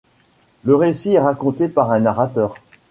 Le 0.63 0.73
récit 0.73 1.13
est 1.13 1.19
raconté 1.19 1.67
par 1.67 1.91
un 1.91 1.99
narrateur. 1.99 2.55